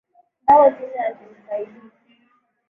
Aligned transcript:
Dawa 0.47 0.69
zile 0.69 0.97
hazimsaidii 1.03 1.91